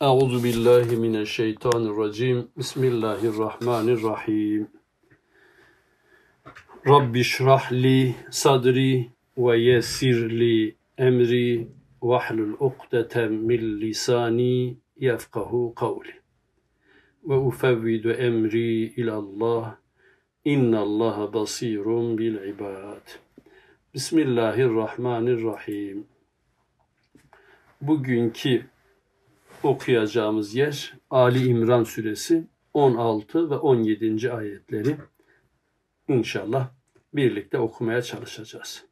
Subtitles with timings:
[0.00, 2.48] Euzu billahi mineşşeytanirracim.
[2.58, 4.68] Bismillahirrahmanirrahim.
[6.88, 11.68] Rabbi şrah li sadri ve yessir li emri
[12.02, 16.14] vahlul ukdeten min lisani yefkahu kavli.
[17.24, 19.76] Ve ufevvidu emri ilallah.
[20.44, 23.08] İnnallaha basirun bil ibad.
[23.94, 26.06] Bismillahirrahmanirrahim.
[27.80, 28.66] Bugünkü
[29.62, 34.32] okuyacağımız yer Ali İmran suresi 16 ve 17.
[34.32, 34.96] ayetleri
[36.08, 36.68] inşallah
[37.14, 38.84] birlikte okumaya çalışacağız.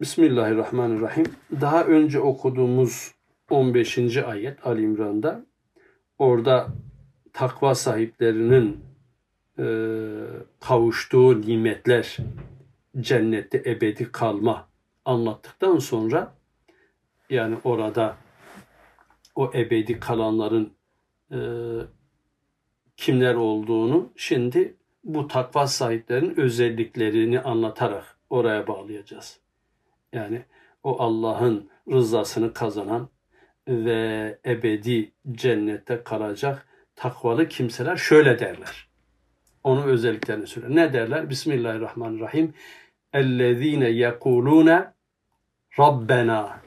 [0.00, 1.26] Bismillahirrahmanirrahim.
[1.60, 3.14] Daha önce okuduğumuz
[3.50, 4.16] 15.
[4.16, 5.46] ayet Ali İmran'da
[6.18, 6.68] orada
[7.32, 8.80] takva sahiplerinin
[9.58, 9.66] e,
[10.60, 12.16] kavuştuğu nimetler,
[13.00, 14.68] cennette ebedi kalma
[15.04, 16.34] anlattıktan sonra
[17.30, 18.16] yani orada
[19.34, 20.72] o ebedi kalanların
[21.32, 21.38] e,
[22.96, 29.40] kimler olduğunu şimdi bu takva sahiplerinin özelliklerini anlatarak oraya bağlayacağız.
[30.12, 30.42] Yani
[30.82, 33.08] o Allah'ın rızasını kazanan
[33.68, 38.88] ve ebedi cennette kalacak takvalı kimseler şöyle derler.
[39.64, 40.66] Onun özelliklerini söyle.
[40.70, 41.30] Ne derler?
[41.30, 42.54] Bismillahirrahmanirrahim.
[43.12, 44.92] Ellezine yekulune
[45.78, 46.60] Rabbena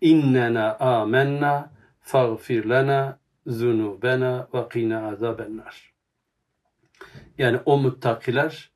[0.00, 1.75] innena amennâ
[2.11, 3.17] فَغْفِرْ لَنَا
[3.47, 5.75] ذُنُوبَنَا وَقِنَا عَذَابَ النَّارِ
[7.37, 8.71] Yani o muttakiler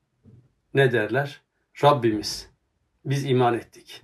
[0.73, 1.41] ne derler?
[1.83, 2.50] Rabbimiz
[3.05, 4.02] biz iman ettik.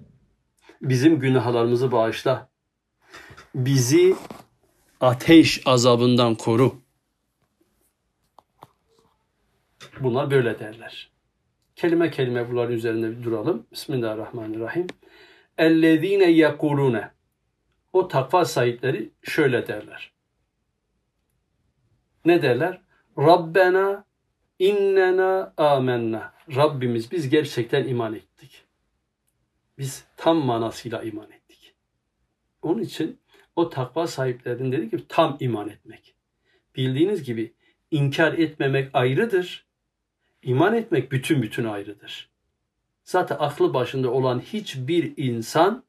[0.82, 2.50] Bizim günahlarımızı bağışla.
[3.56, 4.16] Bizi
[5.02, 6.76] ateş azabından koru.
[10.00, 11.12] Bunlar böyle derler.
[11.76, 13.68] Kelime kelime bunların üzerinde bir duralım.
[13.72, 14.88] Bismillahirrahmanirrahim.
[15.58, 17.12] Ellezine yekulune
[17.97, 20.13] o takva sahipleri şöyle derler.
[22.25, 22.81] Ne derler?
[23.19, 24.05] Rabbena
[24.59, 26.33] innena amenna.
[26.57, 28.65] Rabbimiz biz gerçekten iman ettik.
[29.79, 31.75] Biz tam manasıyla iman ettik.
[32.63, 33.19] Onun için
[33.57, 36.15] o takva sahiplerinin dediği gibi tam iman etmek.
[36.77, 37.53] Bildiğiniz gibi
[37.91, 39.67] inkar etmemek ayrıdır.
[40.43, 42.31] İman etmek bütün bütün ayrıdır.
[43.05, 45.85] Zaten aklı başında olan hiçbir insan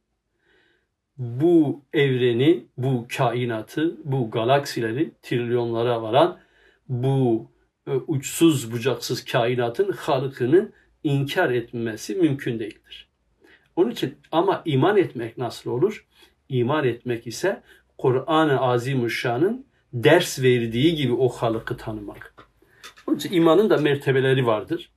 [1.18, 6.40] bu evreni, bu kainatı, bu galaksileri trilyonlara varan
[6.90, 7.48] bu
[7.88, 10.72] e, uçsuz bucaksız kainatın halıkını
[11.04, 13.08] inkar etmesi mümkün değildir.
[13.76, 16.06] Onun için ama iman etmek nasıl olur?
[16.50, 17.62] İman etmek ise
[17.98, 22.48] Kur'an-ı Azimüşşan'ın ders verdiği gibi o halıkı tanımak.
[23.08, 24.92] Onun için imanın da mertebeleri vardır.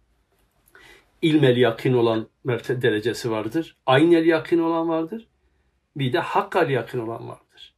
[1.22, 2.28] İlmel yakin olan
[2.68, 3.76] derecesi vardır.
[3.86, 5.26] Aynel yakin olan vardır
[5.96, 7.74] bir de hakkal yakın olan vardır.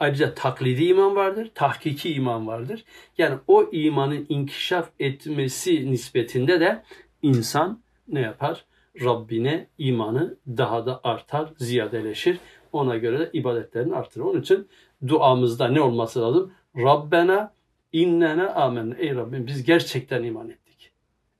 [0.00, 2.84] Ayrıca taklidi iman vardır, tahkiki iman vardır.
[3.18, 6.82] Yani o imanın inkişaf etmesi nispetinde de
[7.22, 8.64] insan ne yapar?
[9.00, 12.38] Rabbine imanı daha da artar, ziyadeleşir.
[12.72, 14.24] Ona göre de ibadetlerini artırır.
[14.24, 14.68] Onun için
[15.06, 16.52] duamızda ne olması lazım?
[16.76, 17.52] Rabbena
[17.92, 18.96] innene amen.
[18.98, 20.92] Ey Rabbim biz gerçekten iman ettik.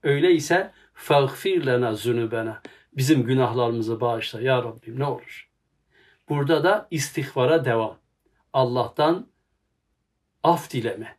[0.02, 2.62] Öyleyse fagfir lena zunubena.
[2.96, 5.47] Bizim günahlarımızı bağışla ya Rabbim ne olur.
[6.28, 7.98] Burada da istihbara devam.
[8.52, 9.26] Allah'tan
[10.42, 11.16] af dileme,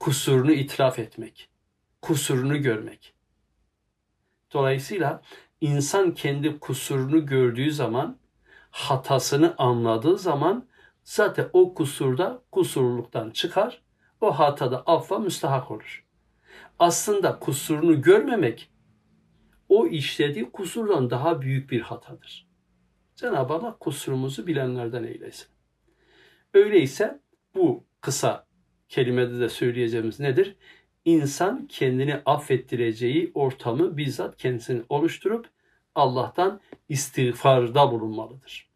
[0.00, 1.48] kusurunu itiraf etmek,
[2.02, 3.14] kusurunu görmek.
[4.52, 5.22] Dolayısıyla
[5.60, 8.18] insan kendi kusurunu gördüğü zaman,
[8.70, 10.68] hatasını anladığı zaman
[11.04, 13.82] zaten o kusurda kusurluktan çıkar,
[14.20, 16.04] o hatada affa müstahak olur.
[16.78, 18.70] Aslında kusurunu görmemek
[19.68, 22.53] o işlediği kusurdan daha büyük bir hatadır.
[23.16, 25.46] Cenab-ı Allah kusurumuzu bilenlerden eylesin.
[26.54, 27.20] Öyleyse
[27.54, 28.46] bu kısa
[28.88, 30.56] kelimede de söyleyeceğimiz nedir?
[31.04, 35.48] İnsan kendini affettireceği ortamı bizzat kendisini oluşturup
[35.94, 38.68] Allah'tan istiğfarda bulunmalıdır.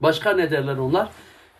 [0.00, 1.10] Başka ne derler onlar?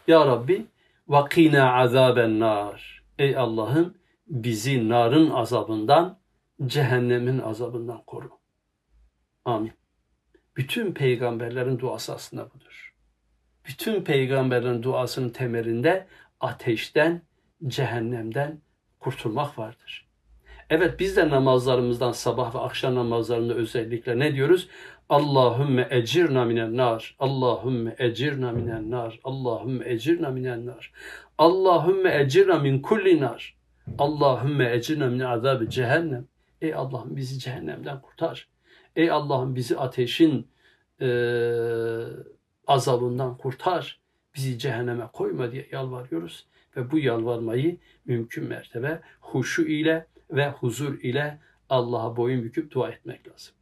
[0.06, 0.66] Ya Rabbi
[1.08, 3.02] vakina azaben nar.
[3.18, 3.94] Ey Allah'ım
[4.26, 6.18] bizi narın azabından,
[6.66, 8.30] cehennemin azabından koru.
[9.44, 9.72] Amin.
[10.56, 12.94] Bütün peygamberlerin duası aslında budur.
[13.64, 16.06] Bütün peygamberlerin duasının temelinde
[16.40, 17.22] ateşten,
[17.66, 18.60] cehennemden
[19.00, 20.06] kurtulmak vardır.
[20.70, 24.68] Evet biz de namazlarımızdan sabah ve akşam namazlarında özellikle ne diyoruz?
[25.08, 27.16] Allahümme ecirna minen nar.
[27.18, 29.20] Allahümme ecirna minen nar.
[29.24, 30.92] Allahümme ecirna minen nar.
[31.38, 33.56] Allahümme ecirna min kulli nar.
[33.98, 36.26] Allahümme ecirna min azabı cehennem.
[36.60, 38.48] Ey Allah'ım bizi cehennemden kurtar.
[38.96, 40.48] Ey Allah'ım bizi ateşin
[41.00, 41.08] e,
[42.66, 44.00] azabından kurtar.
[44.34, 46.46] bizi cehenneme koyma diye yalvarıyoruz.
[46.76, 51.38] Ve bu yalvarmayı mümkün mertebe huşu ile ve huzur ile
[51.68, 53.54] Allah'a boyun büküp dua etmek lazım.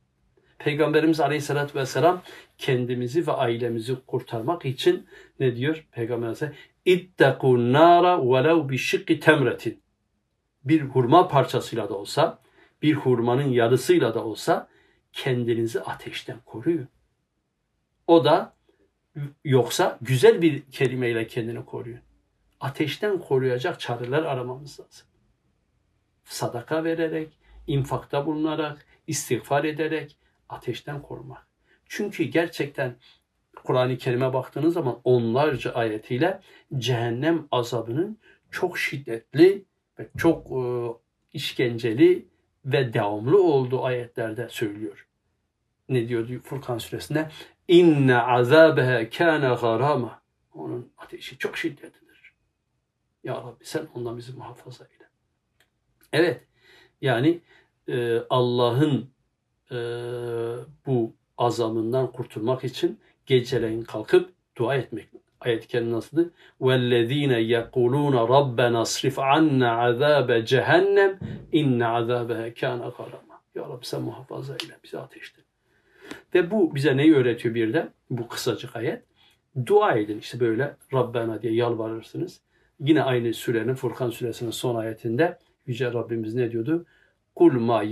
[0.58, 2.22] Peygamberimiz Aleyhisselatü Vesselam
[2.58, 5.06] kendimizi ve ailemizi kurtarmak için
[5.40, 5.86] ne diyor?
[5.92, 6.54] Peygamber Aleyhisselam
[6.86, 8.69] İttekû nâra velev
[9.08, 9.81] bi temretin.
[10.64, 12.38] Bir hurma parçasıyla da olsa,
[12.82, 14.69] bir hurmanın yarısıyla da olsa
[15.14, 16.88] kendinizi ateşten koruyun.
[18.06, 18.55] O da
[19.44, 22.00] yoksa güzel bir kelimeyle kendini koruyun.
[22.61, 25.06] Ateşten koruyacak çareler aramamız lazım.
[26.25, 30.16] Sadaka vererek, infakta bulunarak, istiğfar ederek
[30.49, 31.46] ateşten korumak.
[31.88, 32.96] Çünkü gerçekten
[33.64, 36.40] Kur'an-ı Kerim'e baktığınız zaman onlarca ayetiyle
[36.78, 38.19] cehennem azabının
[38.50, 39.64] çok şiddetli
[39.99, 40.62] ve çok e,
[41.32, 42.28] işkenceli
[42.64, 45.06] ve devamlı olduğu ayetlerde söylüyor.
[45.88, 47.31] Ne diyor Furkan suresinde?
[47.69, 50.22] İnne azabehe kâne garama.
[50.55, 52.34] Onun ateşi çok şiddetlidir.
[53.25, 55.05] Ya Rabbi sen ondan bizi muhafaza eyle.
[56.12, 56.44] Evet
[57.00, 57.40] yani
[57.88, 59.10] e, Allah'ın
[59.70, 59.76] e,
[60.87, 65.08] bu azamından kurtulmak için geceleyin kalkıp dua etmek
[65.44, 66.31] Ayet-i Kerime nasıldı?
[66.62, 71.19] وَالَّذ۪ينَ يَقُولُونَ رَبَّنَا اصْرِفْ عَنَّا عَذَابَ cehennem
[71.51, 75.42] inne عَذَابَهَا كَانَ غَرَامًا Ya Rabbi sen muhafaza eyle bizi ateşte.
[76.36, 77.88] Ve bu bize neyi öğretiyor bir de?
[78.10, 79.04] Bu kısacık ayet.
[79.66, 82.42] Dua edin işte böyle Rabbena diye yalvarırsınız.
[82.80, 85.38] Yine aynı sürenin Furkan suresinin son ayetinde
[85.68, 86.86] Yüce Rabbimiz ne diyordu?
[87.36, 87.83] Kul ma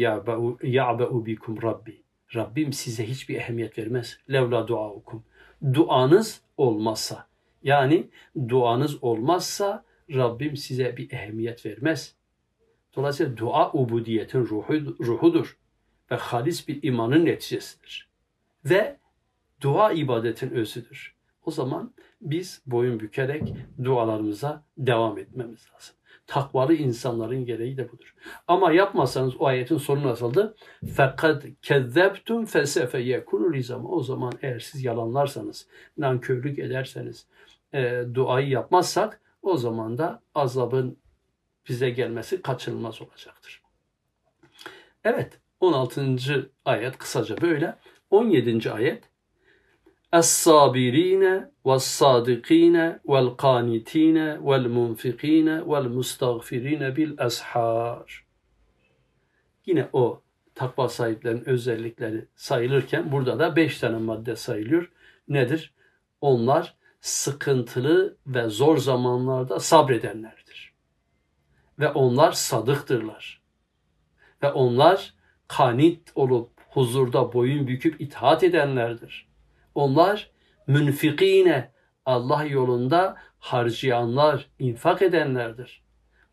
[0.63, 2.01] ya'ba'u bikum Rabbi.
[2.35, 4.19] Rabbim size hiçbir ehemmiyet vermez.
[4.31, 5.23] Levla duaukum.
[5.73, 7.27] Duanız olmazsa.
[7.64, 8.10] Yani
[8.48, 12.14] duanız olmazsa Rabbim size bir ehemmiyet vermez.
[12.96, 15.58] Dolayısıyla dua ubudiyetin ruhu, ruhudur
[16.10, 18.08] ve halis bir imanın neticesidir.
[18.64, 18.96] Ve
[19.60, 21.14] dua ibadetin özüdür.
[21.44, 23.54] O zaman biz boyun bükerek
[23.84, 25.94] dualarımıza devam etmemiz lazım.
[26.26, 28.14] Takvalı insanların gereği de budur.
[28.48, 30.56] Ama yapmazsanız o ayetin sonu nasıldı?
[30.94, 33.56] Fakat kezzebtum fesefe yekunu.
[33.84, 35.66] O zaman eğer siz yalanlarsanız,
[35.98, 37.26] nankörlük ederseniz,
[37.74, 40.98] e, duayı yapmazsak o zaman da azabın
[41.68, 43.62] bize gelmesi kaçınılmaz olacaktır.
[45.04, 46.50] Evet 16.
[46.64, 47.76] ayet kısaca böyle.
[48.10, 48.72] 17.
[48.72, 49.04] ayet
[50.12, 58.24] Es-sabirine ve's-sadikine vel-kanitine vel-munfikine vel-mustagfirine bil-eshar.
[59.66, 60.22] Yine o
[60.54, 64.92] takva sahiplerinin özellikleri sayılırken burada da beş tane madde sayılıyor.
[65.28, 65.74] Nedir?
[66.20, 70.72] Onlar sıkıntılı ve zor zamanlarda sabredenlerdir.
[71.78, 73.42] Ve onlar sadıktırlar.
[74.42, 75.14] Ve onlar
[75.48, 79.28] kanit olup huzurda boyun büküp itaat edenlerdir.
[79.74, 80.30] Onlar
[80.66, 81.72] münfikine
[82.06, 85.82] Allah yolunda harcayanlar, infak edenlerdir.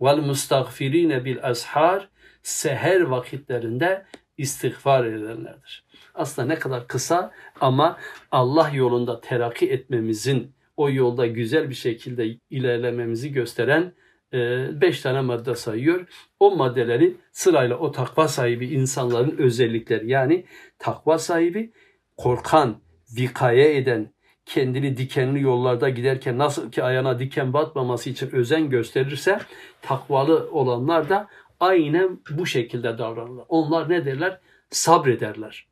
[0.01, 2.10] Vel mustagfirine bil ashar
[2.44, 4.06] seher vakitlerinde
[4.38, 5.83] istiğfar edenlerdir.
[6.16, 7.31] Aslında ne kadar kısa
[7.62, 7.98] ama
[8.31, 13.94] Allah yolunda terakki etmemizin, o yolda güzel bir şekilde ilerlememizi gösteren
[14.34, 14.38] e,
[14.81, 16.06] beş tane madde sayıyor.
[16.40, 20.46] O maddeleri sırayla o takva sahibi insanların özellikleri yani
[20.78, 21.72] takva sahibi
[22.18, 22.81] korkan,
[23.16, 24.14] vikaye eden,
[24.46, 29.40] kendini dikenli yollarda giderken nasıl ki ayağına diken batmaması için özen gösterirse
[29.81, 31.28] takvalı olanlar da
[31.59, 33.45] aynen bu şekilde davranırlar.
[33.50, 34.40] Onlar ne derler?
[34.69, 35.68] Sabrederler.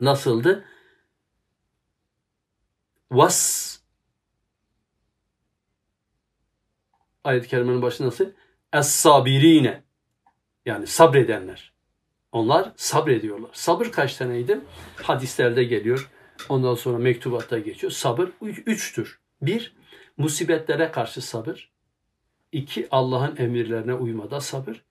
[0.00, 0.64] Nasıldı?
[3.08, 3.81] Was
[7.24, 8.26] ayet-i kerimenin başı nasıl?
[8.72, 9.82] Es-sabirine
[10.66, 11.72] yani sabredenler.
[12.32, 13.50] Onlar sabrediyorlar.
[13.52, 14.60] Sabır kaç taneydi?
[15.02, 16.10] Hadislerde geliyor.
[16.48, 17.92] Ondan sonra mektubatta geçiyor.
[17.92, 19.20] Sabır üçtür.
[19.42, 19.74] Bir,
[20.16, 21.70] musibetlere karşı sabır.
[22.52, 24.84] İki, Allah'ın emirlerine uymada sabır.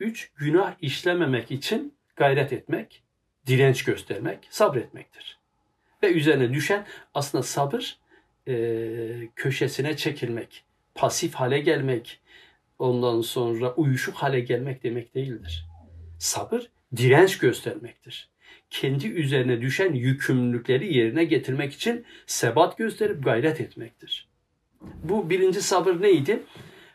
[0.00, 3.02] Üç, günah işlememek için gayret etmek,
[3.46, 5.38] direnç göstermek, sabretmektir.
[6.02, 7.98] Ve üzerine düşen aslında sabır
[8.48, 12.20] e, köşesine çekilmek, pasif hale gelmek,
[12.78, 15.66] ondan sonra uyuşuk hale gelmek demek değildir.
[16.18, 18.34] Sabır direnç göstermektir
[18.80, 24.28] kendi üzerine düşen yükümlülükleri yerine getirmek için sebat gösterip gayret etmektir.
[25.04, 26.42] Bu birinci sabır neydi?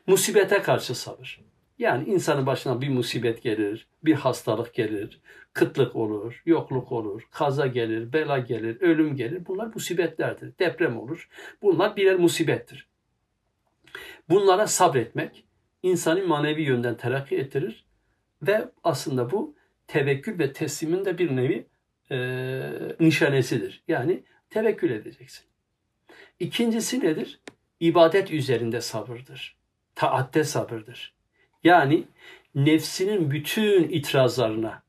[0.07, 1.41] Musibete karşı sabır.
[1.79, 5.19] Yani insanın başına bir musibet gelir, bir hastalık gelir,
[5.53, 9.45] kıtlık olur, yokluk olur, kaza gelir, bela gelir, ölüm gelir.
[9.47, 10.59] Bunlar musibetlerdir.
[10.59, 11.29] Deprem olur.
[11.61, 12.88] Bunlar birer musibettir.
[14.29, 15.43] Bunlara sabretmek
[15.83, 17.85] insanı manevi yönden terakki ettirir
[18.41, 19.55] ve aslında bu
[19.87, 21.67] tevekkül ve teslimin de bir nevi
[22.11, 22.17] e,
[22.99, 23.83] nişanesidir.
[23.87, 25.45] Yani tevekkül edeceksin.
[26.39, 27.39] İkincisi nedir?
[27.79, 29.57] İbadet üzerinde sabırdır.
[29.95, 31.13] Taatte sabırdır.
[31.63, 32.03] Yani
[32.55, 34.83] nefsinin bütün itirazlarına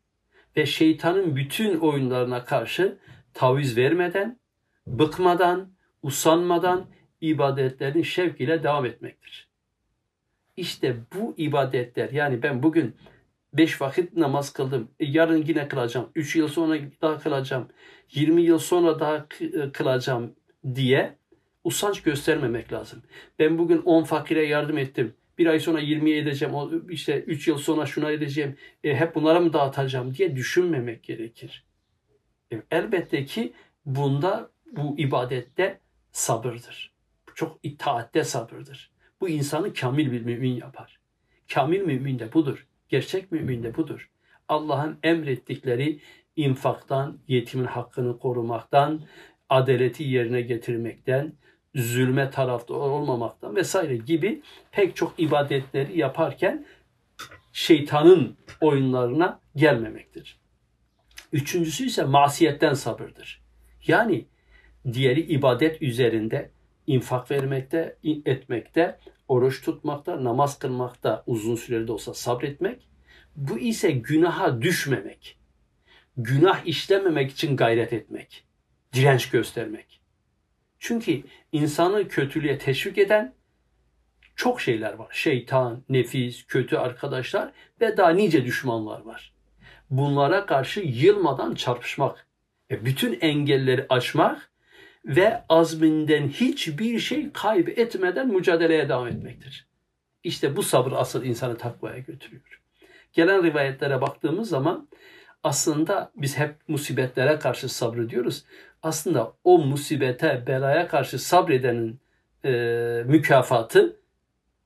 [0.57, 2.99] ve şeytanın bütün oyunlarına karşı
[3.35, 4.39] taviz vermeden,
[4.87, 6.87] bıkmadan, usanmadan
[7.21, 9.49] ibadetlerin şevk ile devam etmektir.
[10.57, 12.97] İşte bu ibadetler yani ben bugün
[13.53, 14.91] beş vakit namaz kıldım.
[15.01, 16.09] E, yarın yine kılacağım.
[16.15, 17.69] Üç yıl sonra daha kılacağım.
[18.13, 20.35] Yirmi yıl sonra daha e, kılacağım
[20.75, 21.17] diye
[21.65, 23.03] usanç göstermemek lazım.
[23.39, 25.15] Ben bugün on fakire yardım ettim.
[25.39, 26.55] Bir ay sonra 20'ye edeceğim.
[26.91, 28.57] işte üç yıl sonra şuna edeceğim.
[28.85, 31.65] E, hep bunlara mı dağıtacağım diye düşünmemek gerekir.
[32.53, 33.53] E, elbette ki
[33.87, 35.81] bunda bu ibadette
[36.13, 36.93] sabırdır.
[37.41, 38.91] Çok itaatte sabırdır.
[39.21, 41.01] Bu insanı kamil bir mümin yapar.
[41.53, 42.67] Kamil mümin de budur.
[42.89, 44.11] Gerçek mümin de budur.
[44.49, 46.01] Allah'ın emrettikleri
[46.37, 49.03] infaktan, yetimin hakkını korumaktan,
[49.49, 51.33] adaleti yerine getirmekten,
[51.75, 54.43] zulme tarafta olmamaktan vesaire gibi
[54.73, 56.67] pek çok ibadetleri yaparken
[57.53, 60.39] şeytanın oyunlarına gelmemektir.
[61.33, 63.43] Üçüncüsü ise masiyetten sabırdır.
[63.87, 64.27] Yani
[64.93, 66.51] diğeri ibadet üzerinde
[66.87, 72.89] infak vermekte, etmekte, oruç tutmakta, namaz kılmakta uzun süreli de olsa sabretmek.
[73.37, 75.39] Bu ise günaha düşmemek.
[76.17, 78.45] Günah işlememek için gayret etmek.
[78.93, 80.01] Direnç göstermek.
[80.79, 81.23] Çünkü
[81.53, 83.35] insanı kötülüğe teşvik eden
[84.37, 85.09] çok şeyler var.
[85.13, 89.35] Şeytan, nefis, kötü arkadaşlar ve daha nice düşmanlar var.
[89.91, 92.27] Bunlara karşı yılmadan çarpışmak,
[92.71, 94.50] ve bütün engelleri aşmak
[95.05, 99.67] ve azminden hiçbir şey kaybetmeden mücadeleye devam etmektir.
[100.25, 102.61] İşte bu sabır asıl insanı takvaya götürüyor.
[103.13, 104.89] Gelen rivayetlere baktığımız zaman
[105.43, 108.45] aslında biz hep musibetlere karşı sabrediyoruz.
[108.83, 112.01] Aslında o musibete, belaya karşı sabredenin
[112.45, 112.51] e,
[113.07, 113.97] mükafatı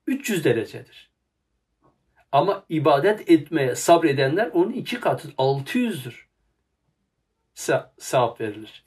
[0.06, 1.10] 300 derecedir.
[2.32, 6.24] Ama ibadet etmeye sabredenler onun iki katı 600'dür.
[7.98, 8.84] Sevap verilir.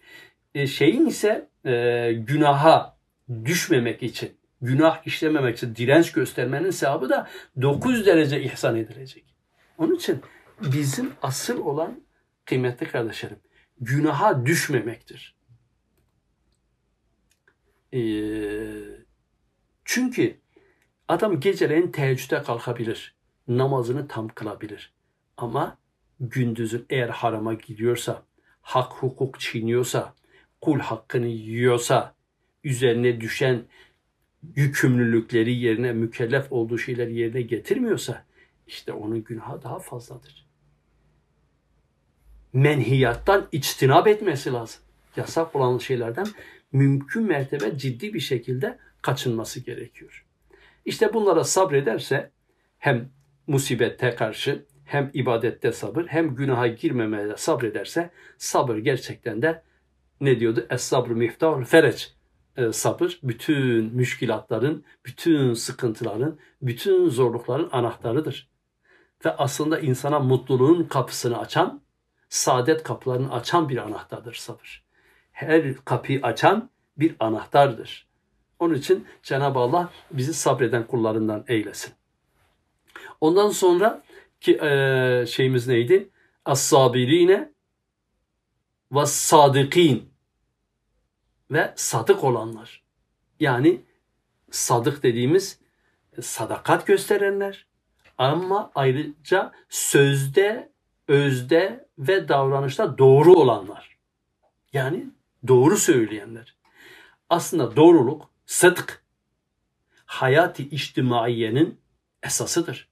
[0.58, 2.98] E, şeyin ise e, günaha
[3.46, 7.28] düşmemek için, günah işlememek için direnç göstermenin sevabı da
[7.62, 9.36] 9 derece ihsan edilecek.
[9.78, 10.22] Onun için
[10.62, 12.02] bizim asıl olan
[12.46, 13.40] kıymetli kardeşlerim,
[13.82, 15.36] günaha düşmemektir.
[17.94, 18.02] E,
[19.86, 20.38] çünkü
[21.08, 23.16] adam geceleyin teheccüde kalkabilir,
[23.48, 24.94] namazını tam kılabilir.
[25.38, 25.78] Ama
[26.20, 28.24] gündüzün eğer harama gidiyorsa,
[28.62, 30.18] hak hukuk çiğniyorsa,
[30.62, 32.16] kul hakkını yiyorsa,
[32.64, 33.64] üzerine düşen
[34.56, 38.26] yükümlülükleri yerine mükellef olduğu şeyleri yerine getirmiyorsa
[38.68, 40.48] işte onun günahı daha fazladır.
[42.54, 44.82] Menhiyattan içtinab etmesi lazım.
[45.16, 46.28] Yasak olan şeylerden
[46.72, 50.26] mümkün mertebe ciddi bir şekilde kaçınması gerekiyor.
[50.86, 52.32] İşte bunlara sabrederse
[52.78, 53.10] hem
[53.48, 59.62] musibette karşı hem ibadette sabır hem günaha girmemeye sabrederse sabır gerçekten de
[60.22, 60.66] ne diyordu?
[60.70, 62.14] Es-sabr miftahul fereç.
[62.58, 68.50] E, sabır bütün müşkilatların, bütün sıkıntıların, bütün zorlukların anahtarıdır.
[69.26, 71.82] Ve aslında insana mutluluğun kapısını açan,
[72.30, 74.84] saadet kapılarını açan bir anahtardır sabır.
[75.32, 78.08] Her kapıyı açan bir anahtardır.
[78.60, 81.94] Onun için Cenab-ı Allah bizi sabreden kullarından eylesin.
[83.22, 84.04] Ondan sonra
[84.42, 86.10] ki e, şeyimiz neydi?
[86.46, 87.52] As-sabirine
[88.92, 90.10] ve sadıkin
[91.52, 92.84] ve sadık olanlar.
[93.40, 93.82] Yani
[94.52, 95.60] sadık dediğimiz
[96.22, 97.68] sadakat gösterenler
[98.18, 100.72] ama ayrıca sözde,
[101.08, 103.98] özde ve davranışta doğru olanlar.
[104.74, 105.08] Yani
[105.48, 106.56] doğru söyleyenler.
[107.30, 109.04] Aslında doğruluk, sıdk,
[110.06, 111.80] hayati içtimaiyenin
[112.24, 112.90] esasıdır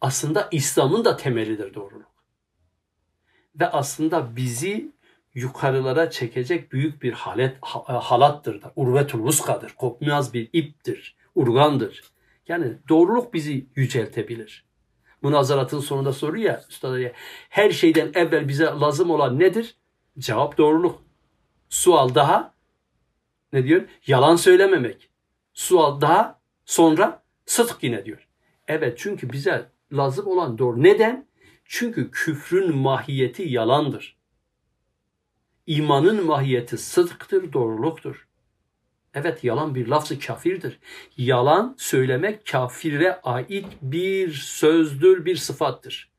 [0.00, 2.09] aslında İslam'ın da temelidir doğruluk.
[3.60, 4.92] Ve aslında bizi
[5.34, 8.72] yukarılara çekecek büyük bir halet, halattır da.
[8.76, 9.72] Urvetul vuskadır.
[9.72, 11.16] Kopmaz bir iptir.
[11.34, 12.04] Urgandır.
[12.48, 14.64] Yani doğruluk bizi yüceltebilir.
[15.22, 17.12] Münazaratın sonunda soruyor ya üstada
[17.48, 19.76] her şeyden evvel bize lazım olan nedir?
[20.18, 21.02] Cevap doğruluk.
[21.68, 22.54] Sual daha
[23.52, 23.82] ne diyor?
[24.06, 25.10] Yalan söylememek.
[25.54, 28.28] Sual daha sonra sıdk yine diyor.
[28.68, 30.82] Evet çünkü bize lazım olan doğru.
[30.82, 31.26] Neden?
[31.72, 34.16] Çünkü küfrün mahiyeti yalandır.
[35.66, 38.28] İmanın mahiyeti sıdktır, doğruluktur.
[39.14, 40.78] Evet yalan bir lafzı kafirdir.
[41.16, 46.10] Yalan söylemek kafire ait bir sözdür, bir sıfattır.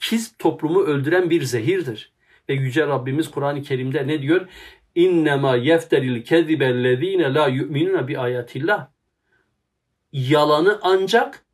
[0.00, 2.12] Kiz toplumu öldüren bir zehirdir.
[2.48, 4.48] Ve Yüce Rabbimiz Kur'an-ı Kerim'de ne diyor?
[4.94, 8.88] İnnemâ yefteril kezibellezîne la yu'minûne bi ayatillah.
[10.12, 11.44] Yalanı ancak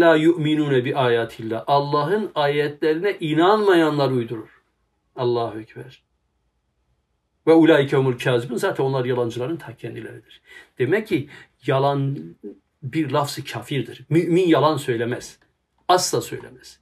[0.00, 1.64] la yu'minûne bi ayatillah.
[1.66, 4.62] Allah'ın ayetlerine inanmayanlar uydurur.
[5.16, 6.02] Allahu Ekber.
[7.46, 8.56] Ve ulaike humul kazibun.
[8.56, 10.40] Zaten onlar yalancıların ta kendileridir.
[10.78, 11.28] Demek ki
[11.66, 12.18] yalan
[12.82, 14.04] bir lafzı kafirdir.
[14.08, 15.38] Mümin yalan söylemez.
[15.88, 16.80] Asla söylemez.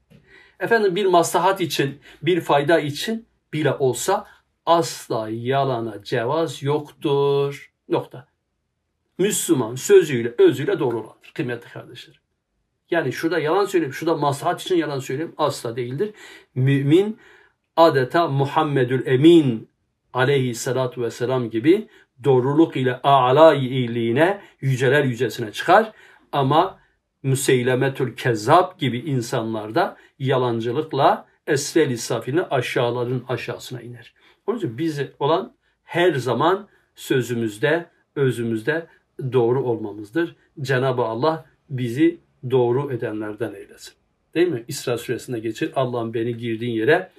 [0.61, 4.27] Efendim bir maslahat için, bir fayda için bile olsa
[4.67, 7.73] asla yalana cevaz yoktur.
[7.89, 8.29] Nokta.
[9.19, 12.26] Müslüman sözüyle, özüyle doğru olandır kıymetli kardeşlerim.
[12.91, 16.11] Yani şurada yalan söyleyeyim, şurada maslahat için yalan söyleyeyim asla değildir.
[16.55, 17.19] Mümin
[17.77, 19.69] adeta Muhammedül Emin
[20.13, 21.89] aleyhissalatu vesselam gibi
[22.25, 25.93] doğruluk ile a'la iyiliğine yüceler yücesine çıkar.
[26.33, 26.79] Ama
[27.23, 34.15] Müseylemetül Kezzab gibi insanlarda yalancılıkla esfel safine aşağıların aşağısına iner.
[34.47, 35.53] Onun için bize olan
[35.85, 38.87] her zaman sözümüzde, özümüzde
[39.33, 40.37] doğru olmamızdır.
[40.61, 42.19] Cenab-ı Allah bizi
[42.51, 43.95] doğru edenlerden eylesin.
[44.35, 44.65] Değil mi?
[44.69, 45.73] İsra suresinde geçir.
[45.77, 47.11] Allah'ım beni girdiğin yere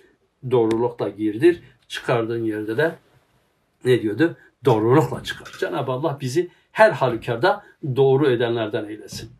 [0.51, 1.61] doğrulukla girdir.
[1.87, 2.95] Çıkardığın yerde de
[3.85, 4.37] ne diyordu?
[4.65, 5.55] Doğrulukla çıkar.
[5.59, 7.63] Cenab-ı Allah bizi her halükarda
[7.95, 9.31] doğru edenlerden eylesin.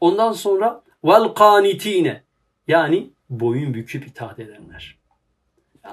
[0.00, 2.22] Ondan sonra vel kanitine
[2.68, 4.98] yani boyun büküp itaat edenler.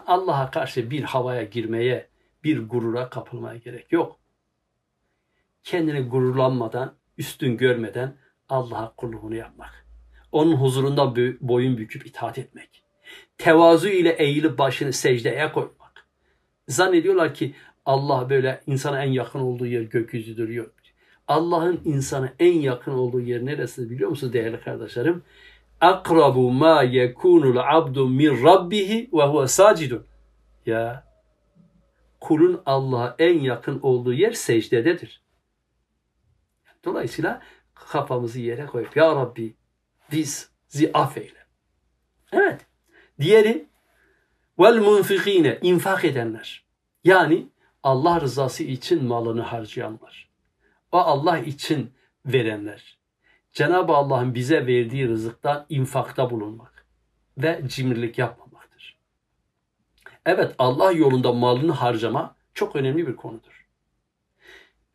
[0.07, 2.07] Allah'a karşı bir havaya girmeye,
[2.43, 4.19] bir gurura kapılmaya gerek yok.
[5.63, 8.13] Kendini gururlanmadan, üstün görmeden
[8.51, 9.85] Allah'a kulluğunu yapmak.
[10.31, 12.83] Onun huzurunda boyun büküp itaat etmek.
[13.37, 16.07] Tevazu ile eğilip başını secdeye koymak.
[16.67, 17.55] Zannediyorlar ki
[17.85, 20.49] Allah böyle insana en yakın olduğu yer gökyüzüdür.
[20.49, 20.71] Yok.
[21.27, 25.23] Allah'ın insana en yakın olduğu yer neresi biliyor musunuz değerli kardeşlerim?
[25.81, 30.05] akrabu ma yekunul abdu min rabbihi ve huve sacidun.
[30.65, 31.03] Ya
[32.19, 35.21] kulun Allah'a en yakın olduğu yer secdededir.
[36.85, 37.41] Dolayısıyla
[37.89, 39.55] kafamızı yere koyup Ya Rabbi
[40.11, 41.45] biz zi affeyle.
[42.31, 42.65] Evet.
[43.19, 43.65] Diğeri
[44.59, 46.65] vel munfikine infak edenler.
[47.03, 47.47] Yani
[47.83, 50.29] Allah rızası için malını harcayanlar.
[50.91, 51.93] O Allah için
[52.25, 52.97] verenler.
[53.53, 56.85] Cenab-ı Allah'ın bize verdiği rızıktan infakta bulunmak
[57.37, 58.97] ve cimrilik yapmamaktır.
[60.25, 63.67] Evet Allah yolunda malını harcama çok önemli bir konudur.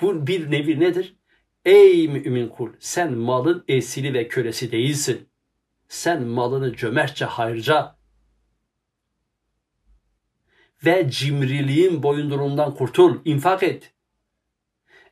[0.01, 1.17] Bu bir nevi nedir?
[1.67, 5.29] Ey mümin kul sen malın esiri ve kölesi değilsin.
[5.89, 7.97] Sen malını cömertçe harca
[10.85, 13.93] ve cimriliğin boyundurundan kurtul, infak et.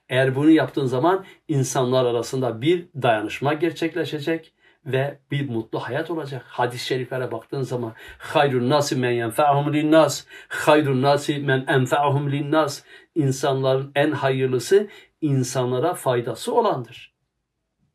[0.08, 4.54] Eğer bunu yaptığın zaman insanlar arasında bir dayanışma gerçekleşecek
[4.86, 6.44] ve bir mutlu hayat olacak.
[6.48, 12.82] Hadis-i şeriflere baktığın zaman hayrun nasi men yenfa'hum linnas, hayrun nasi men enfa'hum linnas.
[13.14, 14.88] İnsanların en hayırlısı
[15.20, 17.14] insanlara faydası olandır.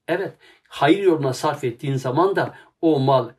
[0.08, 0.34] Evet,
[0.68, 3.30] hayır yoluna sarf ettiğin zaman da o mal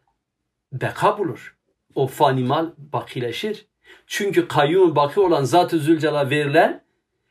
[0.72, 1.56] beka bulur.
[1.94, 3.66] O fani mal bakileşir.
[4.06, 6.84] Çünkü kayyum baki olan Zat-ı Zülcelal verilen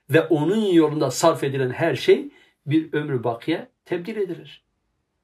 [0.10, 2.30] ve onun yolunda sarf edilen her şey
[2.66, 4.69] bir ömrü bakiye tebdil edilir.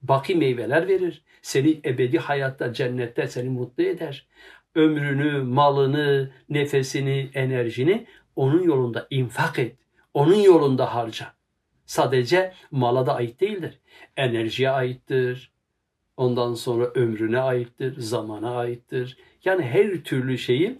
[0.08, 1.24] Baki meyveler verir.
[1.42, 4.28] Seni ebedi hayatta, cennette seni mutlu eder.
[4.76, 9.76] Ömrünü, malını, nefesini, enerjini onun yolunda infak et.
[10.14, 11.34] Onun yolunda harca.
[11.86, 13.80] Sadece mala da ait değildir.
[14.18, 15.52] Enerjiye aittir.
[16.18, 19.18] Ondan sonra ömrüne aittir, zamana aittir.
[19.46, 20.80] Yani her türlü şeyi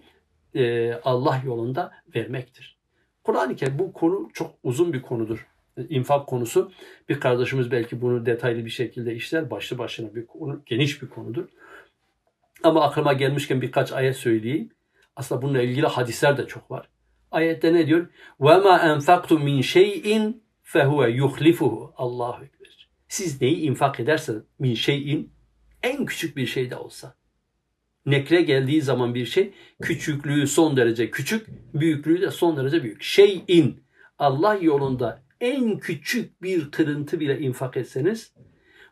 [1.04, 2.78] Allah yolunda vermektir.
[3.24, 5.46] Kur'an-ı Kerim bu konu çok uzun bir konudur
[5.89, 6.71] İnfak konusu.
[7.09, 9.51] Bir kardeşimiz belki bunu detaylı bir şekilde işler.
[9.51, 11.47] Başlı başına bir konu, geniş bir konudur.
[12.63, 14.69] Ama aklıma gelmişken birkaç ayet söyleyeyim.
[15.15, 16.89] Aslında bununla ilgili hadisler de çok var.
[17.31, 18.07] Ayette ne diyor?
[18.39, 20.33] وَمَا أَنْفَقْتُمْ مِنْ شَيْءٍ
[20.65, 22.89] فَهُوَ يُخْلِفُهُ Allahu Ekber.
[23.07, 25.33] Siz neyi infak ederseniz min şeyin
[25.83, 27.15] en küçük bir şey de olsa
[28.05, 33.03] nekre geldiği zaman bir şey küçüklüğü son derece küçük, büyüklüğü de son derece büyük.
[33.03, 33.83] Şeyin
[34.19, 38.32] Allah yolunda en küçük bir kırıntı bile infak etseniz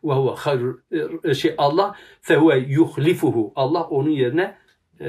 [0.03, 4.57] ve huve şey Allah fehuve yuhlifuhu Allah onun yerine
[4.99, 5.07] e,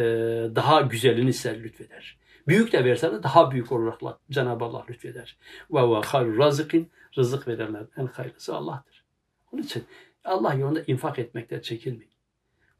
[0.55, 2.19] daha güzelini size lütfeder.
[2.49, 5.37] Büyük de verseniz daha büyük olarak Cenab-ı Allah lütfeder.
[5.71, 9.05] Ve huve hayr razıkin rızık verenler en hayırlısı Allah'tır.
[9.53, 9.85] Onun için
[10.25, 12.13] Allah yolunda infak etmekte çekinmeyin.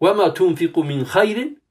[0.03, 1.63] Ve ma tunfiku min hayrin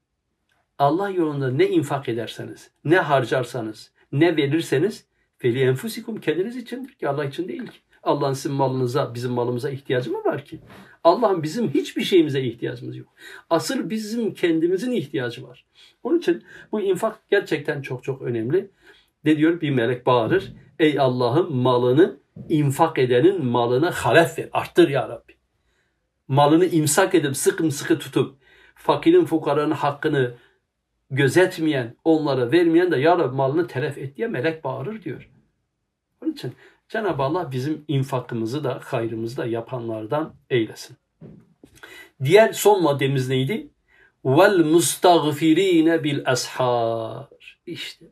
[0.78, 5.06] Allah yolunda ne infak ederseniz, ne harcarsanız, ne verirseniz
[5.38, 7.78] feli enfusikum kendiniz içindir ki Allah için değil ki.
[8.02, 10.60] Allah'ın sizin malınıza, bizim malımıza ihtiyacı mı var ki?
[11.04, 13.08] Allah'ın bizim hiçbir şeyimize ihtiyacımız yok.
[13.50, 15.64] Asıl bizim kendimizin ihtiyacı var.
[16.02, 18.70] Onun için bu infak gerçekten çok çok önemli.
[19.24, 19.60] Ne diyor?
[19.60, 20.52] Bir melek bağırır.
[20.78, 22.16] Ey Allah'ım malını
[22.48, 24.48] infak edenin malına halef ver.
[24.52, 25.32] Arttır ya Rabbi.
[26.28, 28.36] Malını imsak edip sıkım sıkı tutup
[28.74, 30.34] fakirin fukaranın hakkını
[31.10, 35.30] gözetmeyen, onlara vermeyen de ya Rabbi malını telef et diye melek bağırır diyor.
[36.22, 36.54] Onun için
[36.88, 40.96] Cenab-ı Allah bizim infakımızı da hayrımızı da yapanlardan eylesin.
[42.24, 43.70] Diğer son maddemiz neydi?
[44.24, 47.58] Vel mustagfirine bil ashar.
[47.66, 48.06] İşte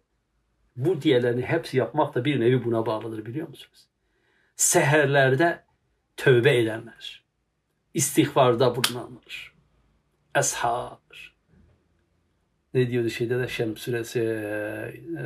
[0.77, 3.89] bu diğerlerini hepsi yapmak da bir nevi buna bağlıdır biliyor musunuz?
[4.57, 5.65] Seherlerde
[6.17, 7.25] tövbe edenler,
[7.95, 9.55] istiğfarda bulunanlar,
[10.35, 11.34] ashar.
[12.75, 15.23] Ne diyordu şeyde de Şems suresi, e,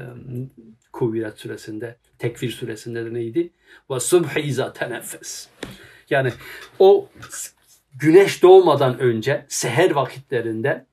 [0.92, 3.50] Kuviret suresinde, Tekfir suresinde de neydi?
[3.90, 5.48] Ve subhi iza teneffes.
[6.10, 6.32] Yani
[6.78, 7.08] o
[7.94, 10.86] güneş doğmadan önce seher vakitlerinde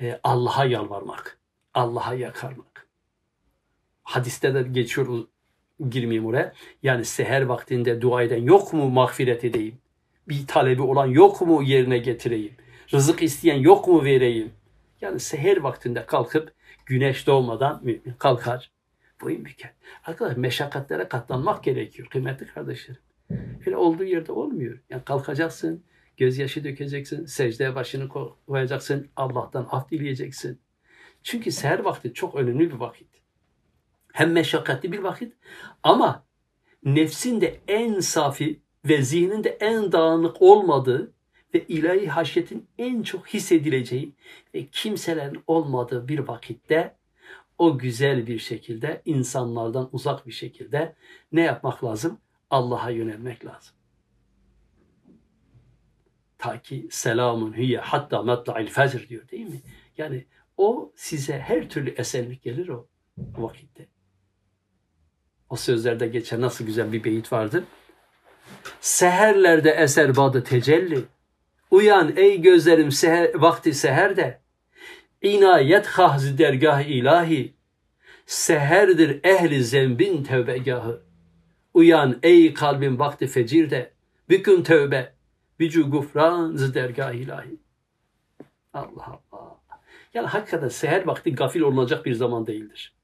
[0.00, 1.38] e, Allah'a yalvarmak,
[1.74, 2.86] Allah'a yakarmak.
[4.02, 5.26] Hadiste de geçiyor,
[5.88, 6.52] girmeyeyim oraya.
[6.82, 9.78] Yani seher vaktinde dua eden yok mu mağfiret edeyim?
[10.28, 12.52] Bir talebi olan yok mu yerine getireyim?
[12.92, 14.52] Rızık isteyen yok mu vereyim?
[15.00, 16.52] Yani seher vaktinde kalkıp
[16.86, 18.70] güneş doğmadan mümin kalkar.
[19.20, 19.70] Bu imkan.
[20.04, 23.00] Arkadaşlar meşakkatlere katlanmak gerekiyor kıymetli kardeşlerim.
[23.66, 24.78] Öyle olduğu yerde olmuyor.
[24.90, 25.84] Yani kalkacaksın,
[26.16, 28.08] gözyaşı dökeceksin, secdeye başını
[28.46, 30.60] koyacaksın, Allah'tan af dileyeceksin.
[31.22, 33.08] Çünkü seher vakti çok önemli bir vakit.
[34.12, 35.34] Hem meşakkatli bir vakit
[35.82, 36.24] ama
[36.84, 41.12] nefsin de en safi ve zihnin de en dağınık olmadığı
[41.56, 44.12] ve ilahi haşyetin en çok hissedileceği
[44.54, 46.96] ve kimselerin olmadığı bir vakitte
[47.58, 50.94] o güzel bir şekilde insanlardan uzak bir şekilde
[51.32, 52.18] ne yapmak lazım?
[52.50, 53.76] Allah'a yönelmek lazım.
[56.38, 59.62] Ta ki selamun hiye hatta matla'il fecr diyor değil mi?
[59.98, 62.86] Yani o size her türlü esenlik gelir o
[63.18, 63.86] vakitte.
[65.50, 67.64] O sözlerde geçen nasıl güzel bir beyit vardı.
[68.80, 71.04] Seherlerde eser badı tecelli.
[71.70, 74.40] Uyan ey gözlerim seher, vakti seherde.
[75.22, 77.54] İnayet hahzi dergah ilahi.
[78.26, 81.02] Seherdir ehli zembin tevbegahı.
[81.74, 83.92] Uyan ey kalbin vakti fecirde.
[84.28, 85.12] Bükün tövbe.
[85.58, 87.60] Bücü gufran dergah ilahi.
[88.74, 89.60] Allah Allah.
[90.14, 92.94] Yani hakikaten seher vakti gafil olunacak bir zaman değildir.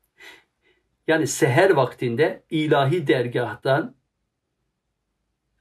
[1.07, 3.95] Yani seher vaktinde ilahi dergahtan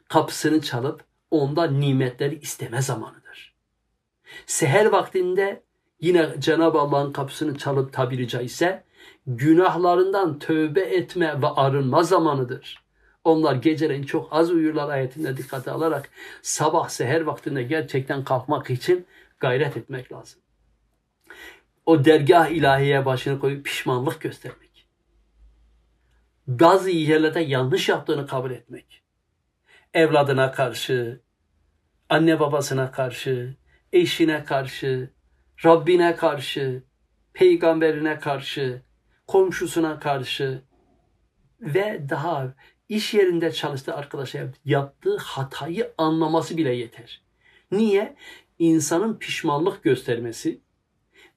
[0.07, 3.55] kapısını çalıp ondan nimetleri isteme zamanıdır.
[4.45, 5.63] Seher vaktinde
[5.99, 8.83] yine Cenab-ı Allah'ın kapısını çalıp tabiri caizse
[9.27, 12.83] günahlarından tövbe etme ve arınma zamanıdır.
[13.23, 16.09] Onlar geceleyin çok az uyurlar ayetinde dikkate alarak
[16.41, 19.05] sabah seher vaktinde gerçekten kalkmak için
[19.39, 20.39] gayret etmek lazım.
[21.85, 24.87] O dergah ilahiye başını koyup pişmanlık göstermek.
[26.47, 29.01] Bazı yerlerde yanlış yaptığını kabul etmek.
[29.93, 31.21] Evladına karşı,
[32.09, 33.55] anne babasına karşı,
[33.93, 35.09] eşine karşı,
[35.65, 36.83] Rabbine karşı,
[37.33, 38.81] peygamberine karşı,
[39.27, 40.61] komşusuna karşı
[41.61, 42.53] ve daha
[42.89, 47.21] iş yerinde çalıştığı arkadaşa yaptığı hatayı anlaması bile yeter.
[47.71, 48.15] Niye?
[48.59, 50.61] İnsanın pişmanlık göstermesi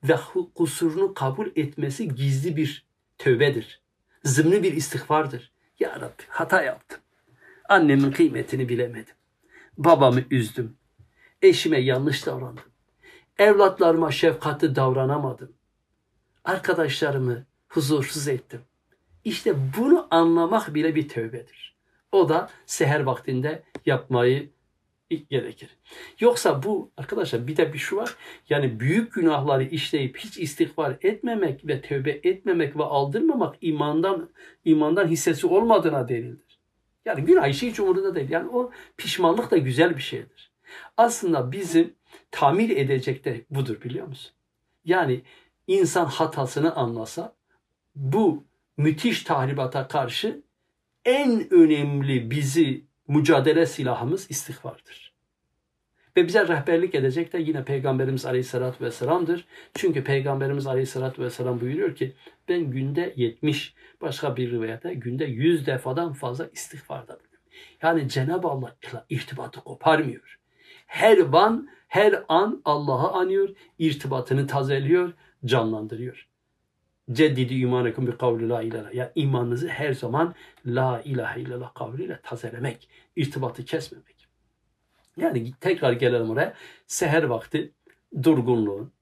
[0.05, 0.17] ve
[0.55, 2.87] kusurunu kabul etmesi gizli bir
[3.19, 3.83] tövbedir.
[4.25, 5.53] Zımni bir istiğfardır.
[5.79, 7.04] Ya Rabbi hata yaptım.
[7.75, 9.15] Annemin kıymetini bilemedim.
[9.79, 10.77] Babamı üzdüm.
[11.43, 12.65] Eşime yanlış davrandım.
[13.39, 15.53] Evlatlarıma şefkatli davranamadım.
[16.45, 18.61] Arkadaşlarımı huzursuz ettim.
[19.25, 21.77] İşte bunu anlamak bile bir tövbedir.
[22.13, 24.51] O da seher vaktinde yapmayı
[25.31, 25.77] gerekir.
[26.21, 28.17] Yoksa bu arkadaşlar bir de bir şu var.
[28.49, 34.31] Yani büyük günahları işleyip hiç istiğfar etmemek ve tövbe etmemek ve aldırmamak imandan
[34.65, 36.44] imandan hissesi olmadığına delildir.
[37.05, 38.31] Yani günah işi hiç umurunda değil.
[38.31, 40.53] Yani o pişmanlık da güzel bir şeydir.
[40.97, 41.95] Aslında bizim
[42.31, 44.33] tamir edecek de budur biliyor musun?
[44.85, 45.23] Yani
[45.67, 47.35] insan hatasını anlasa
[47.95, 48.45] bu
[48.77, 50.43] müthiş tahribata karşı
[51.05, 55.14] en önemli bizi mücadele silahımız istiğfardır.
[56.17, 59.45] Ve bize rehberlik edecek de yine Peygamberimiz Aleyhisselatü Vesselam'dır.
[59.75, 62.13] Çünkü Peygamberimiz Aleyhisselatü Vesselam buyuruyor ki
[62.49, 67.41] ben günde 70, başka bir rivayette günde 100 defadan fazla istiğfarda bulunuyorum.
[67.83, 68.77] Yani Cenab-ı Allah
[69.11, 70.39] irtibatı koparmıyor.
[70.87, 73.49] Her an, her an Allah'ı anıyor,
[73.79, 75.13] irtibatını tazeliyor,
[75.45, 76.29] canlandırıyor.
[77.13, 78.97] Ceddidi imanekum bi kavli la ilahe.
[78.97, 80.35] Yani imanınızı her zaman
[80.67, 84.14] la ilahe illallah kavliyle tazelemek, irtibatı kesmemek.
[85.17, 86.55] Yani tekrar gelelim oraya.
[86.87, 87.73] Seher vakti
[88.23, 88.93] durgunluğun,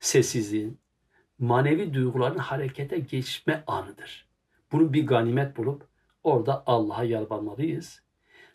[0.00, 0.80] sessizliğin,
[1.38, 4.28] manevi duyguların harekete geçme anıdır.
[4.72, 5.88] Bunu bir ganimet bulup
[6.24, 8.02] orada Allah'a yalvarmalıyız.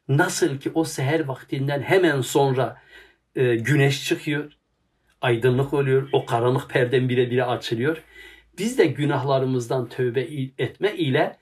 [0.08, 2.82] Nasıl ki o seher vaktinden hemen sonra
[3.36, 4.58] e, güneş çıkıyor,
[5.21, 8.04] aydınlık oluyor, o karanlık perden bire bire açılıyor.
[8.58, 10.21] Biz de günahlarımızdan tövbe
[10.58, 11.38] etme ile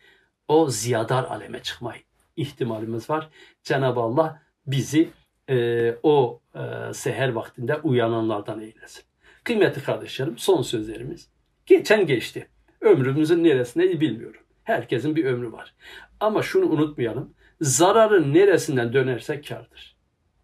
[0.48, 1.96] o ziyadar aleme çıkma
[2.36, 3.30] ihtimalimiz var.
[3.64, 5.10] Cenab-ı Allah bizi
[5.51, 9.05] e, o e, seher vaktinde uyananlardan eylesin.
[9.45, 11.29] Kıymetli kardeşlerim son sözlerimiz.
[11.67, 12.49] Geçen geçti.
[12.81, 14.41] Ömrümüzün neresinde bilmiyorum.
[14.65, 15.75] Herkesin bir ömrü var.
[16.21, 17.35] Ama şunu unutmayalım.
[17.61, 19.97] Zararın neresinden dönersek kardır.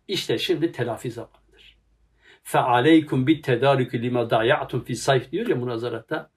[0.08, 1.78] İşte şimdi telafi zamanıdır.
[2.44, 6.30] فَعَلَيْكُمْ بِالْتَدَارِكِ لِمَا دَايَعْتُمْ fi sayf diyor ya münazaratta.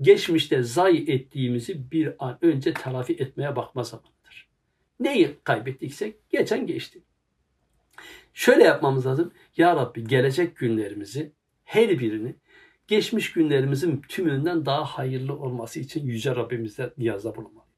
[0.00, 4.48] Geçmişte zayi ettiğimizi bir an önce telafi etmeye bakma zamanıdır.
[5.00, 7.02] Neyi kaybettiksek geçen geçti.
[8.37, 9.31] Şöyle yapmamız lazım.
[9.57, 11.31] Ya Rabbi gelecek günlerimizi
[11.63, 12.35] her birini
[12.87, 17.75] geçmiş günlerimizin tümünden daha hayırlı olması için Yüce Rabbimizle niyazda bulunmalıyız.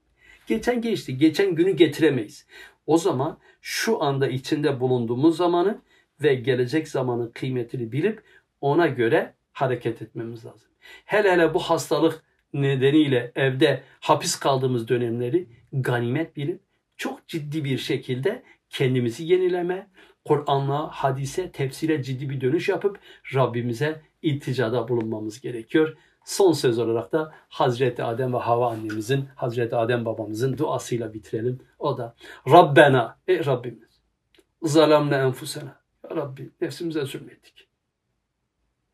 [0.48, 1.18] Geçen geçti.
[1.18, 2.48] Geçen günü getiremeyiz.
[2.88, 5.82] O zaman şu anda içinde bulunduğumuz zamanı
[6.22, 8.24] ve gelecek zamanın kıymetini bilip
[8.62, 10.70] ona göre hareket etmemiz lazım.
[11.06, 16.62] Hele hele bu hastalık nedeniyle evde hapis kaldığımız dönemleri ganimet bilip
[16.98, 19.88] çok ciddi bir şekilde kendimizi yenileme,
[20.30, 23.00] Kur'an'la, hadise, tefsire ciddi bir dönüş yapıp
[23.34, 25.98] Rabbimize ilticada bulunmamız gerekiyor.
[26.26, 31.60] Son söz olarak da Hazreti Adem ve Hava annemizin, Hazreti Adem babamızın duasıyla bitirelim.
[31.80, 32.16] O da
[32.50, 34.02] Rabbena, ey Rabbimiz,
[34.62, 35.82] zalamne enfusena.
[36.10, 37.68] Ya Rabbi nefsimize zulmettik.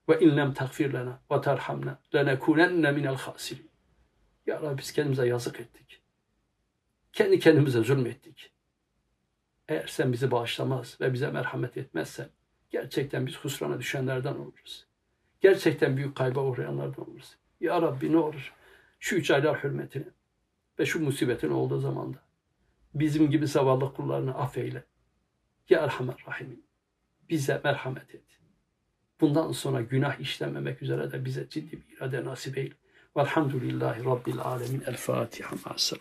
[0.09, 3.69] Ve inlem takfir lena ve terhamna lenekunenne minel hasirin.
[4.45, 6.01] Ya Rabbi biz kendimize yazık ettik.
[7.13, 8.54] Kendi kendimize zulmettik.
[9.69, 12.30] Eğer sen bizi bağışlamaz ve bize merhamet etmezsen
[12.69, 14.86] gerçekten biz husrana düşenlerden oluruz.
[15.41, 17.36] Gerçekten büyük kayba uğrayanlardan oluruz.
[17.62, 18.54] Ya Rabbi ne olur
[18.99, 20.08] şu üç aylar hürmetine
[20.80, 22.17] ve şu musibetin olduğu zamanda
[22.93, 24.84] bizim gibi zavallı kullarını affeyle.
[25.69, 26.65] Ya Erhamer Rahimin
[27.30, 28.21] bize merhamet et.
[29.21, 32.73] Bundan sonra günah işlememek üzere de bize ciddi bir irade nasip eyle.
[33.17, 34.84] Velhamdülillahi Rabbil Alemin.
[34.88, 35.56] El Fatiha.
[35.65, 35.93] Ma'as